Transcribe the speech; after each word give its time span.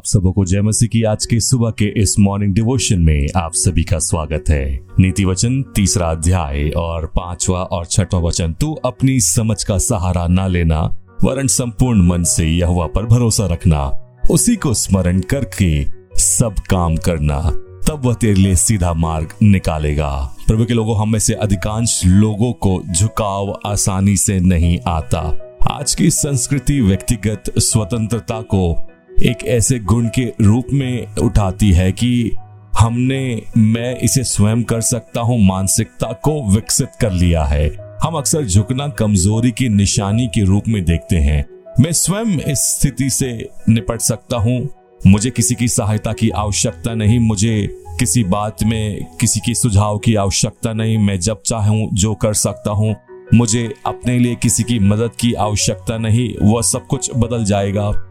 सबको 0.00 0.44
जय 0.44 0.60
मसीह 0.60 0.88
की 0.88 1.02
आज 1.02 1.26
के 1.26 1.40
सुबह 1.40 1.70
के 1.70 1.84
इस 1.84 2.18
मॉर्निंग 2.18 2.54
डिवोशन 2.54 2.98
में 2.98 3.26
आप 3.36 3.52
सभी 3.54 3.82
का 3.82 3.98
स्वागत 3.98 4.44
है। 4.48 4.80
नीति 5.00 5.24
वचन 5.24 5.62
तीसरा 5.62 6.10
अध्याय 6.10 6.70
और 6.70 7.06
पांचवा 7.06 7.62
और 7.62 7.86
छठवा 7.86 8.20
वचन, 8.20 8.52
तू 8.52 8.72
अपनी 8.72 9.20
समझ 9.20 9.64
का 9.64 9.78
सहारा 9.78 10.26
ना 10.26 10.46
लेना, 10.46 10.98
वरन 11.24 11.46
संपूर्ण 11.46 12.02
मन 12.02 12.22
से 12.22 12.46
यहोवा 12.46 12.86
पर 12.86 13.06
भरोसा 13.06 13.46
रखना, 13.46 14.08
उसी 14.30 14.56
को 14.56 14.74
स्मरण 14.74 15.20
करके 15.20 15.84
सब 16.18 16.54
काम 16.70 16.96
करना, 16.96 17.40
तब 17.88 18.02
वह 18.04 18.14
तेरे 18.14 18.34
लिए 18.34 18.54
सीधा 18.54 18.92
मार्ग 18.92 19.28
निकालेगा। 19.42 20.36
प्रभु 20.46 20.64
के 20.64 20.74
लोगों, 20.74 20.96
हम 20.96 21.12
में 21.12 21.18
से 21.18 21.34
अधिकांश 21.34 22.02
लोगों 22.06 22.52
को 22.52 22.82
झुकाव 22.92 23.60
आसानी 23.66 24.16
से 24.16 24.40
नहीं 24.40 24.78
आता। 24.86 25.38
आज 25.70 25.94
की 25.94 26.10
संस्कृति 26.10 26.80
व्यक्तिगत 26.80 27.44
स्वतंत्रता 27.58 28.40
को 28.40 28.88
एक 29.24 29.44
ऐसे 29.44 29.78
गुण 29.78 30.08
के 30.08 30.32
रूप 30.40 30.66
में 30.72 31.06
उठाती 31.22 31.72
है 31.72 31.92
कि 31.92 32.32
हमने, 32.78 33.42
मैं 33.58 33.98
इसे 33.98 34.24
स्वयं 34.24 34.62
कर 34.62 34.80
सकता 34.80 35.20
हूँ, 35.20 35.46
मानसिकता 35.46 36.12
को 36.12 36.54
विकसित 36.54 36.88
कर 37.00 37.12
लिया 37.12 37.44
है। 37.44 37.98
हम 38.02 38.14
अक्सर 38.14 38.44
झुकना, 38.44 38.88
कमज़ोरी 38.88 39.50
की 39.50 39.68
निशानी 39.68 40.26
के 40.26 40.44
रूप 40.44 40.62
में 40.68 40.84
देखते 40.84 41.16
हैं। 41.16 41.46
मैं 41.80 41.92
स्वयं 41.92 42.26
इस 42.26 42.58
स्थिति 42.58 43.10
से 43.10 43.48
निपट 43.68 44.00
सकता 44.00 44.36
हूँ। 44.36 44.68
मुझे 45.06 45.30
किसी 45.30 45.54
की 45.54 45.68
सहायता 45.68 46.12
की 46.12 46.30
आवश्यकता 46.30 46.94
नहीं, 46.94 47.18
मुझे 47.18 47.68
किसी 47.98 48.24
बात 48.24 48.62
में 48.64 49.06
किसी 49.20 49.40
की 49.46 49.54
सुझाव 49.54 49.98
की 49.98 50.14
आवश्यकता 50.14 50.72
नहीं। 50.72 50.98
मैं 50.98 51.20
जब 51.20 51.42
चाहूँ, 51.46 51.90
जो 51.92 52.14
कर 52.14 52.34
सकता 52.34 52.70
हूँ, 52.70 52.96
मुझे 53.34 53.74
अपने 53.86 54.18
लिए 54.18 54.34
किसी 54.34 54.62
की 54.62 54.78
मदद 54.78 55.10
की 55.20 55.32
आवश्यकता 55.32 55.98
नहीं। 55.98 56.34
वह 56.42 56.62
सब 56.62 56.86
कुछ 56.86 57.10
बदल 57.16 57.44
जाएगा। 57.44 58.08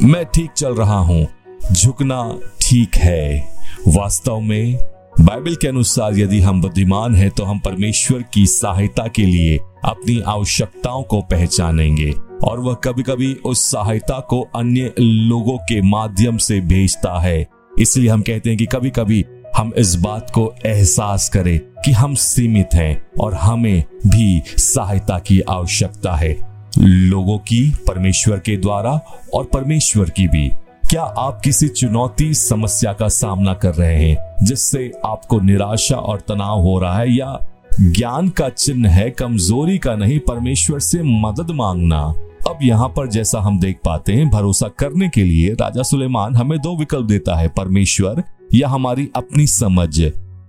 मैं 0.00 0.24
ठीक 0.24 0.50
चल 0.50 0.74
रहा 0.74 0.98
हूँ। 0.98 1.26
झुकना 1.72 2.38
ठीक 2.60 2.96
है। 2.96 3.48
वास्तव 3.88 4.40
में, 4.40 4.78
बाइबल 5.20 5.54
के 5.54 5.68
अनुसार 5.68 6.18
यदि 6.18 6.40
हम 6.40 6.60
बुद्धिमान 6.62 7.14
हैं 7.14 7.30
तो 7.30 7.44
हम 7.44 7.58
परमेश्वर 7.58 8.22
की 8.22 8.46
सहायता 8.46 9.06
के 9.08 9.22
लिए 9.22 9.56
अपनी 9.84 10.20
आवश्यकताओं 10.20 11.02
को 11.02 11.20
पहचानेंगे 11.20 12.10
और 12.44 12.60
वह 12.60 12.74
कभी 12.74 13.02
कभी 13.02 13.34
उस 13.34 13.70
सहायता 13.70 14.20
को 14.20 14.40
अन्य 14.56 14.92
लोगों 14.98 15.58
के 15.58 15.80
माध्यम 15.82 16.36
से 16.36 16.60
भेजता 16.60 17.20
है। 17.20 17.46
इसलिए 17.78 18.08
हम 18.08 18.22
कहते 18.22 18.50
हैं 18.50 18.58
कि 18.58 18.66
कभी 18.66 18.90
कभी 18.90 19.24
हम 19.56 19.72
इस 19.78 19.94
बात 19.94 20.30
को 20.30 20.52
एहसास 20.66 21.28
करें 21.28 21.58
कि 21.84 21.92
हम 21.92 22.14
सीमित 22.14 22.68
हैं 22.74 23.06
और 23.20 23.34
हमें 23.34 23.82
भी 24.06 24.42
सहायता 24.46 25.18
की 25.18 25.40
आवश्यकता 25.40 26.16
है। 26.16 26.51
लोगों 26.78 27.38
की, 27.38 27.70
परमेश्वर 27.88 28.38
के 28.38 28.56
द्वारा 28.56 29.00
और 29.34 29.44
परमेश्वर 29.44 30.10
की 30.10 30.28
भी। 30.28 30.48
क्या 30.90 31.02
आप 31.02 31.40
किसी 31.44 31.68
चुनौती, 31.68 32.34
समस्या 32.34 32.92
का 32.92 33.08
सामना 33.08 33.54
कर 33.54 33.74
रहे 33.74 34.08
हैं, 34.08 34.44
जिससे 34.44 34.92
आपको 35.04 35.40
निराशा 35.40 35.96
और 35.96 36.20
तनाव 36.20 36.60
हो 36.60 36.78
रहा 36.78 36.98
है, 36.98 37.16
या 37.16 37.38
ज्ञान 37.80 38.28
का 38.28 38.48
चिन्ह 38.48 38.88
है, 38.88 39.10
कमज़ोरी 39.10 39.78
का 39.78 39.94
नहीं, 39.96 40.18
परमेश्वर 40.18 40.78
से 40.78 41.02
मदद 41.02 41.50
मांगना? 41.50 42.14
अब 42.48 42.58
यहाँ 42.62 42.88
पर 42.88 43.08
जैसा 43.08 43.40
हम 43.40 43.60
देख 43.60 43.76
पाते 43.84 44.12
हैं, 44.12 44.30
भरोसा 44.30 44.68
करने 44.68 45.08
के 45.08 45.22
लिए 45.22 45.52
राजा 45.52 45.82
सुलेमान 45.82 46.36
हमें 46.36 46.58
दो 46.58 46.78
विकल्प 46.78 47.06
देता 47.06 47.34
है, 47.34 47.48
परमेश्वर 47.48 48.22
या 48.54 48.68
हमारी 48.68 49.10
अपनी 49.16 49.46
समझ। 49.46 50.02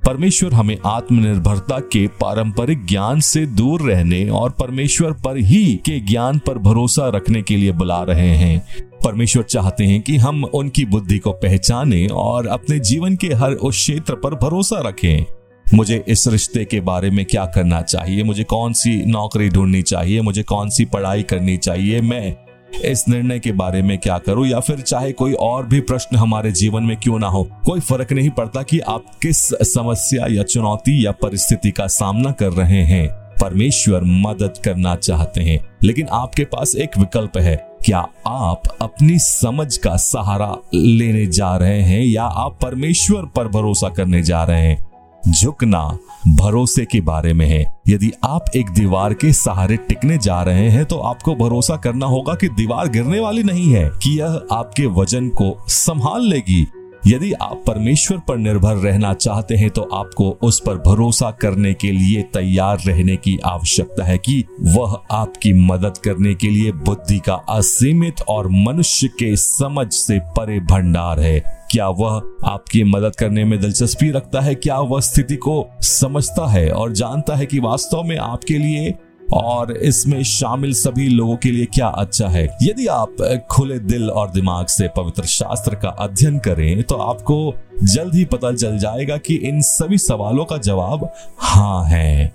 परमेश्वर 0.06 0.54
हमें 0.54 0.78
आत्मनिर्भरता 0.86 1.80
के 1.80 2.08
पारंपरिक 2.08 2.86
ज्ञान 2.86 3.20
से 3.20 3.46
दूर 3.46 3.82
रहने 3.82 4.30
और 4.30 4.50
परमेश्वर 4.50 5.12
पर 5.12 5.38
ही 5.38 5.76
के 5.76 6.00
ज्ञान 6.00 6.40
पर 6.40 6.58
भरोसा 6.58 7.10
रखने 7.10 7.42
के 7.42 7.58
लिए 7.58 7.72
बुला 7.72 8.04
रहे 8.04 8.30
हैं। 8.30 8.68
परमेश्वर 9.06 9.44
चाहते 9.44 9.84
हैं 9.84 10.02
कि 10.02 10.18
हम 10.18 10.44
उनकी 10.44 10.86
बुद्धि 10.86 11.20
को 11.20 11.32
पहचाने 11.32 12.08
और 12.08 12.48
अपने 12.48 12.80
जीवन 12.80 13.16
के 13.16 13.28
हर 13.28 13.52
उस 13.52 13.76
क्षेत्र 13.76 14.14
पर 14.14 14.36
भरोसा 14.36 14.80
रखें। 14.80 15.26
मुझे 15.74 16.06
इस 16.08 16.28
रिश्ते 16.28 16.66
के 16.66 16.80
बारे 16.80 17.12
में 17.12 17.26
क्या 17.26 17.46
करना 17.46 17.82
चाहिए? 17.82 18.24
मुझे 18.24 18.44
कौन 18.44 18.74
सी 18.74 19.06
नौकरी 19.06 19.50
ढूंढनी 19.50 19.82
चाहिए? 19.82 20.22
मुझे 20.22 20.44
कौन 20.44 20.70
सी 20.70 20.86
पढ़ाई 20.86 21.24
करनी 21.24 21.58
चाहिए? 21.58 22.02
मैं 22.02 22.36
इस 22.82 23.08
निर्णय 23.08 23.40
के 23.40 23.52
बारे 23.52 23.82
में 23.82 23.98
क्या 23.98 24.18
करूँ? 24.18 24.48
या 24.48 24.60
फिर 24.60 24.80
चाहे 24.80 25.12
कोई 25.12 25.34
और 25.34 25.68
भी 25.68 25.80
प्रश्न 25.80 26.16
हमारे 26.16 26.52
जीवन 26.52 26.84
में 26.84 26.98
क्यों 26.98 27.20
ना 27.20 27.28
हो, 27.28 27.44
कोई 27.66 27.80
फ़र्क 27.80 28.14
नहीं 28.14 28.30
पड़ता 28.30 28.64
कि 28.64 28.80
आप 28.80 29.04
किस 29.22 29.50
समस्या 29.50 30.28
या 30.28 30.44
चुनौती 30.44 31.06
या 31.06 31.12
परिस्थिति 31.12 31.72
का 31.72 31.88
सामना 31.88 32.32
कर 32.32 32.52
रहे 32.52 32.84
हैं। 32.84 33.08
परमेश्वर 33.42 34.02
मदद 34.04 34.54
करना 34.64 34.96
चाहते 34.96 35.42
हैं। 35.42 35.70
लेकिन 35.84 36.08
आपके 36.12 36.44
पास 36.44 36.76
एक 36.76 36.98
विकल्प 36.98 37.38
है। 37.38 37.68
क्या 37.86 38.08
आप 38.28 38.62
अपनी 38.82 39.20
समझ 39.20 39.78
का 39.78 39.96
सहारा 39.96 40.58
लेने 40.74 41.28
जा 41.28 41.58
रहे 41.58 41.82
हैं 41.82 42.06
या 42.06 42.24
आप 42.24 42.60
परमेश्वर 42.62 43.24
पर 43.26 43.48
भरोसा 43.48 43.90
करने 43.90 44.24
जा 44.24 44.44
रहे 44.44 44.62
हैं? 44.62 44.93
झुकना 45.30 45.82
भरोसे 46.28 46.86
के 46.86 47.02
बारे 47.02 47.34
में 47.34 47.46
है। 47.48 47.64
यदि 47.88 48.12
आप 48.24 48.46
एक 48.56 48.70
दीवार 48.70 49.14
के 49.14 49.32
सहारे 49.34 49.78
टिकने 49.80 50.18
जा 50.18 50.42
रहे 50.44 50.70
हैं 50.70 50.86
तो 50.86 50.98
आपको 50.98 51.36
भरोसा 51.36 51.76
करना 51.78 52.06
होगा 52.06 52.34
कि 52.34 52.50
दीवार 52.50 52.90
गिरने 52.90 53.20
वाली 53.20 53.44
नहीं 53.44 53.72
है, 53.74 53.90
कि 53.94 54.20
यह 54.20 54.42
आपके 54.52 54.86
वज़न 54.86 55.30
को 55.32 55.56
संभाल 55.68 56.22
लेगी। 56.22 56.66
यदि 57.08 57.34
आप 57.34 57.64
परमेश्वर 57.68 58.18
पर 58.18 58.38
निर्भर 58.38 58.76
रहना 58.76 59.14
चाहते 59.14 59.56
हैं 59.56 59.70
तो 59.70 59.82
आपको 59.82 60.40
उस 60.42 60.60
पर 60.60 60.76
भरोसा 60.76 61.32
करने 61.32 61.74
के 61.74 61.92
लिए 61.92 62.22
तैयार 62.22 62.78
रहने 62.88 63.16
की 63.16 63.40
आवश्यकता 63.46 64.04
है 64.04 64.18
कि 64.18 64.46
वह 64.62 65.02
आपकी 65.12 65.54
मदद 65.54 65.98
करने 65.98 66.36
के 66.36 66.50
लिए 66.50 66.72
बुद्धि 66.72 67.20
का 67.20 67.34
असीमित 67.34 68.16
और 68.28 68.48
मनुष्य 68.48 69.08
के 69.08 69.36
समझ 69.36 69.94
से 69.94 70.20
परे 70.20 70.60
भंडार 70.60 71.20
है। 71.20 71.68
क्या 71.72 71.88
वह 71.88 72.22
आपकी 72.46 72.84
मदद 72.84 73.16
करने 73.16 73.46
में 73.46 73.60
दिलचस्पी 73.60 74.12
रखता 74.12 74.42
है? 74.42 74.56
क्या 74.56 74.80
वह 74.80 75.02
स्थिति 75.02 75.36
को 75.36 75.70
समझता 75.82 76.48
है 76.48 76.72
और 76.72 76.92
जानता 76.92 77.36
है 77.36 77.46
कि 77.46 77.60
वास्तव 77.60 78.04
में 78.04 78.18
आपके 78.18 78.58
लिए 78.58 78.96
और 79.34 79.72
इसमें 79.78 80.24
शामिल 80.24 80.74
सभी 80.74 81.08
लोगों 81.10 81.36
के 81.38 81.52
लिए 81.52 81.66
क्या 81.66 81.88
अच्छा 81.88 82.28
है? 82.28 82.44
यदि 82.64 82.88
आप 82.88 83.42
खुले 83.52 83.80
दिल 83.80 84.10
और 84.10 84.32
दिमाग 84.32 84.66
से 84.68 84.88
पवित्र 84.88 85.24
शास्त्र 85.24 85.76
का 85.76 85.90
अध्ययन 85.90 86.40
करें 86.40 86.84
तो 86.84 86.96
आपको 86.96 87.54
जल्द 87.84 88.16
ही 88.16 88.26
पता 88.26 88.54
चल 88.54 88.78
जाएगा 88.78 89.18
कि 89.18 89.36
इन 89.36 89.62
सभी 89.62 89.98
सवालों 89.98 90.46
का 90.46 90.58
जवाब 90.58 91.10
हाँ 91.40 91.86
है। 91.86 92.34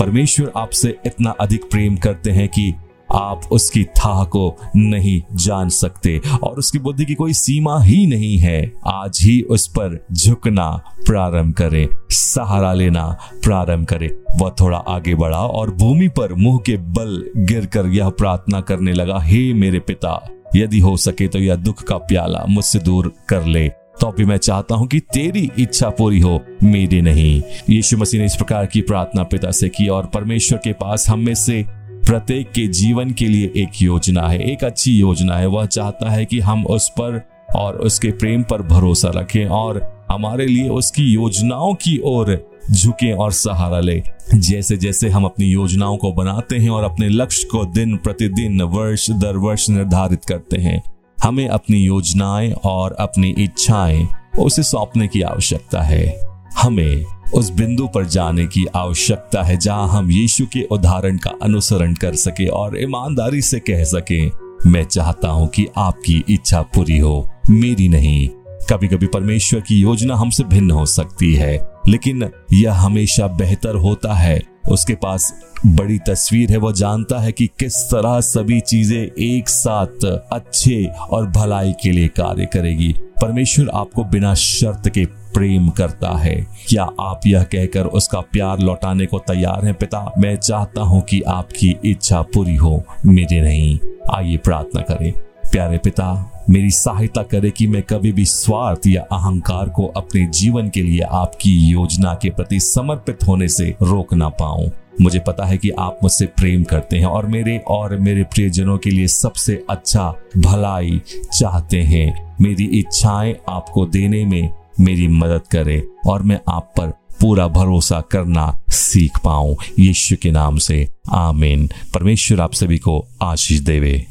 परमेश्वर 0.00 0.52
आपसे 0.56 0.96
इतना 1.06 1.30
अधिक 1.40 1.64
प्रेम 1.70 1.96
करते 1.96 2.30
हैं 2.30 2.48
कि 2.48 2.74
आप 3.12 3.48
उसकी 3.52 3.84
था 3.84 4.24
को 4.24 4.56
नहीं 4.76 5.20
जान 5.34 5.68
सकते 5.68 6.20
और 6.42 6.58
उसकी 6.58 6.78
बुद्धि 6.78 7.04
की 7.04 7.14
कोई 7.14 7.32
सीमा 7.32 7.80
ही 7.82 8.06
नहीं 8.06 8.36
है। 8.38 8.60
आज 8.86 9.18
ही 9.22 9.40
उस 9.42 9.66
पर 9.68 9.98
झुकना 10.12 10.68
प्रारंभ 11.06 11.54
करें, 11.54 11.88
सहारा 12.10 12.72
लेना 12.72 13.06
प्रारंभ 13.44 13.86
करें। 13.86 14.08
वह 14.40 14.54
थोड़ा 14.60 14.78
आगे 14.78 15.14
बढ़ा 15.14 15.38
और 15.38 15.70
भूमि 15.70 16.08
पर 16.08 16.34
मुँह 16.34 16.58
के 16.66 16.76
बल 16.76 17.24
गिरकर 17.36 17.86
यह 17.86 18.08
प्रार्थना 18.10 18.60
करने 18.60 18.92
लगा, 18.92 19.18
हे 19.18 19.52
मेरे 19.54 19.78
पिता, 19.78 20.20
यदि 20.56 20.78
हो 20.78 20.96
सके 20.96 21.28
तो 21.28 21.38
यह 21.38 21.56
दुख 21.56 21.82
का 21.82 21.96
प्याला 21.98 22.44
मुझसे 22.48 22.78
दूर 22.78 23.12
कर 23.28 23.44
ले। 23.44 23.68
तो 24.00 24.10
भी 24.12 24.24
मैं 24.24 24.36
चाहता 24.36 24.74
हूँ 24.74 24.86
कि 24.86 24.98
तेरी 25.14 25.50
इच्छा 25.58 25.88
पूरी 25.90 26.20
हो, 26.20 26.40
मेरी 26.62 27.00
नहीं। 27.02 27.42
यीशु 27.70 27.96
मसीह 27.96 28.20
ने 28.20 28.26
इस 28.26 28.36
प्रकार 28.36 28.66
की 28.66 28.80
प्रार्थना 28.80 29.22
पिता 29.22 29.50
से 29.50 29.68
की 29.68 29.88
और 29.88 30.06
परमेश्वर 30.06 30.58
के 30.58 30.72
पास 30.72 31.08
हम 31.08 31.18
में 31.18 31.34
से 31.34 31.64
प्रत्येक 32.10 32.46
के 32.50 32.66
जीवन 32.66 33.10
के 33.10 33.26
लिए 33.26 33.52
एक 33.56 33.82
योजना 33.82 34.22
है, 34.22 34.52
एक 34.52 34.64
अच्छी 34.64 34.92
योजना 34.92 35.36
है। 35.36 35.46
वह 35.46 35.66
चाहता 35.66 36.10
है 36.10 36.24
कि 36.24 36.40
हम 36.40 36.66
उस 36.66 36.88
पर 36.88 37.28
और 37.56 37.76
उसके 37.76 38.10
प्रेम 38.10 38.42
पर 38.42 38.62
भरोसा 38.62 39.08
रखें 39.08 39.46
और 39.46 40.04
हमारे 40.10 40.46
लिए 40.46 40.68
उसकी 40.68 41.02
योजनाओं 41.02 41.74
की 41.74 42.00
ओर 42.04 42.50
झुके 42.70 43.12
और 43.12 43.32
सहारा 43.32 43.80
ले। 43.80 44.02
जैसे 44.34 44.76
जैसे 44.76 45.08
हम 45.08 45.24
अपनी 45.24 45.46
योजनाओं 45.46 45.96
को 45.96 46.12
बनाते 46.12 46.56
हैं 46.56 46.70
और 46.70 46.84
अपने 46.84 47.08
लक्ष्य 47.08 47.48
को 47.52 47.64
दिन 47.64 47.96
प्रतिदिन, 47.96 48.62
वर्ष 48.62 49.10
दर 49.10 49.36
वर्ष 49.36 49.70
निर्धारित 49.70 50.24
करते 50.24 50.60
हैं, 50.60 50.82
हमें 51.24 51.48
अपनी 51.48 51.78
योजनाएँ 51.78 52.52
और 52.52 52.92
अपनी 52.92 53.34
इच्छाएँ 53.38 54.08
उसे 54.38 54.62
सौंपने 54.62 55.08
की 55.08 55.22
आवश्यकता 55.22 55.82
है। 55.82 56.20
हमें 56.56 57.04
उस 57.34 57.50
बिंदु 57.50 57.86
पर 57.86 58.06
जाने 58.06 58.46
की 58.46 58.64
आवश्यकता 58.76 59.42
है 59.42 59.56
जहाँ 59.56 59.88
हम 59.88 60.10
यीशु 60.10 60.46
के 60.46 60.62
उदाहरण 60.62 61.16
का 61.16 61.30
अनुसरण 61.42 61.94
कर 61.94 62.14
सके 62.14 62.46
और 62.46 62.80
ईमानदारी 62.82 63.42
से 63.42 63.58
कह 63.60 63.84
सके, 63.84 64.26
मैं 64.70 64.84
चाहता 64.84 65.28
हूँ 65.28 65.48
कि 65.48 65.66
आपकी 65.76 66.22
इच्छा 66.30 66.62
पूरी 66.74 66.98
हो, 66.98 67.28
मेरी 67.50 67.88
नहीं। 67.88 68.28
कभी 68.70 68.88
कभी 68.88 69.06
परमेश्वर 69.06 69.60
की 69.60 69.80
योजना 69.80 70.16
हमसे 70.16 70.44
भिन्न 70.44 70.70
हो 70.70 70.86
सकती 70.86 71.32
है, 71.34 71.56
लेकिन 71.88 72.28
यह 72.52 72.72
हमेशा 72.72 73.26
बेहतर 73.26 73.76
होता 73.76 74.14
है। 74.14 74.40
उसके 74.70 74.94
पास 74.94 75.32
बड़ी 75.66 75.98
तस्वीर 75.98 76.50
है, 76.50 76.56
वो 76.56 76.72
जानता 76.72 77.18
है 77.18 77.32
कि 77.32 77.46
किस 77.58 77.76
तरह 77.84 78.20
सभी 78.20 78.60
चीज़ें 78.60 78.98
एक 78.98 79.48
साथ 79.48 80.04
अच्छे 80.32 80.84
और 81.10 81.26
भलाई 81.26 81.72
के 81.82 81.92
लिए 81.92 82.08
कार्य 82.08 82.46
करेगी। 82.46 82.94
परमेश्वर 83.20 83.68
आपको 83.68 84.04
बिना 84.04 84.34
शर्त 84.34 84.88
के 84.88 85.04
प्रेम 85.06 85.68
करता 85.68 86.18
है। 86.18 86.46
क्या 86.68 86.84
आप 86.84 87.20
यह 87.26 87.42
कहकर 87.42 87.86
उसका 87.86 88.20
प्यार 88.20 88.58
लौटाने 88.58 89.06
को 89.06 89.18
तैयार 89.18 89.64
हैं? 89.64 89.74
पिता, 89.74 90.12
मैं 90.18 90.36
चाहता 90.36 90.82
हूँ 90.82 91.02
कि 91.02 91.20
आपकी 91.20 91.76
इच्छा 91.84 92.22
पूरी 92.22 92.56
हो, 92.56 92.84
मेरी 93.06 93.40
नहीं। 93.40 93.78
आइए 94.14 94.36
प्रार्थना 94.36 94.80
करें। 94.80 95.12
प्यारे 95.52 95.78
पिता, 95.78 96.32
मेरी 96.50 96.70
सहायता 96.70 97.22
करे 97.22 97.50
कि 97.50 97.66
मैं 97.66 97.82
कभी 97.82 98.12
भी 98.12 98.24
स्वार्थ 98.24 98.80
या 98.86 99.02
अहंकार 99.02 99.68
को 99.68 99.86
अपने 99.86 100.26
जीवन 100.26 100.68
के 100.68 100.82
लिए 100.82 101.00
आपकी 101.00 101.52
योजना 101.52 102.14
के 102.22 102.30
प्रति 102.30 102.60
समर्पित 102.60 103.18
होने 103.28 103.48
से 103.48 103.74
रोक 103.82 104.14
ना 104.14 104.28
पाऊँ। 104.28 104.70
मुझे 105.00 105.18
पता 105.18 105.44
है 105.44 105.58
कि 105.58 105.70
आप 105.70 105.98
मुझसे 106.02 106.26
प्रेम 106.26 106.64
करते 106.64 106.98
हैं 106.98 107.06
और 107.06 107.26
मेरे 107.26 107.58
और 107.68 107.96
मेरे 107.96 108.22
प्रियजनों 108.22 108.78
के 108.78 108.90
लिए 108.90 109.06
सबसे 109.06 109.64
अच्छा 109.70 110.14
भलाई 110.36 111.02
चाहते 111.38 111.82
हैं। 111.82 112.29
मेरी 112.40 112.64
इच्छाएँ 112.64 113.36
आपको 113.48 113.86
देने 113.86 114.24
में 114.24 114.50
मेरी 114.80 115.08
मदद 115.08 115.42
करे 115.50 115.88
और 116.06 116.22
मैं 116.22 116.40
आप 116.48 116.72
पर 116.76 116.86
पूरा 117.20 117.48
भरोसा 117.48 118.00
करना 118.00 118.60
सीख 118.68 119.12
पाऊँ। 119.24 119.56
यीशु 119.78 120.16
के 120.22 120.30
नाम 120.30 120.56
से, 120.56 120.88
आमीन। 121.10 121.70
परमेश्वर 121.94 122.40
आप 122.40 122.52
सभी 122.52 122.78
को 122.78 123.08
आशीष 123.22 123.60
देवे। 123.60 124.06